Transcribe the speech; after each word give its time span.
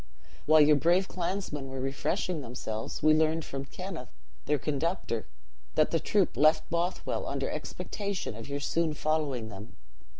"While 0.47 0.61
your 0.61 0.77
brave 0.77 1.07
clansmen 1.07 1.67
were 1.67 1.79
refreshing 1.79 2.41
themselves, 2.41 3.03
we 3.03 3.13
learned 3.13 3.45
from 3.45 3.65
Kenneth, 3.65 4.09
their 4.47 4.57
conductor, 4.57 5.27
that 5.75 5.91
the 5.91 5.99
troop 5.99 6.35
left 6.35 6.67
Bothwell 6.71 7.27
under 7.27 7.51
expectation 7.51 8.33
of 8.35 8.49
your 8.49 8.61
soon 8.61 8.95
following 8.95 9.49
them. 9.49 9.75